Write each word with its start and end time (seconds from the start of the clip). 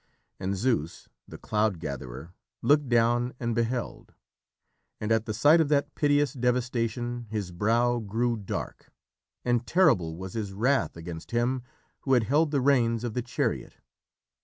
And 0.39 0.57
Zeus, 0.57 1.09
the 1.27 1.37
cloud 1.37 1.77
gatherer, 1.79 2.33
looked 2.63 2.89
down 2.89 3.35
and 3.39 3.53
beheld. 3.53 4.15
And 4.99 5.11
at 5.11 5.27
the 5.27 5.33
sight 5.35 5.61
of 5.61 5.69
that 5.69 5.93
piteous 5.93 6.33
devastation 6.33 7.27
his 7.29 7.51
brow 7.51 7.99
grew 7.99 8.35
dark, 8.35 8.91
and 9.45 9.67
terrible 9.67 10.17
was 10.17 10.33
his 10.33 10.53
wrath 10.53 10.97
against 10.97 11.29
him 11.29 11.61
who 11.99 12.13
had 12.13 12.23
held 12.23 12.49
the 12.49 12.61
reins 12.61 13.03
of 13.03 13.13
the 13.13 13.21
chariot. 13.21 13.75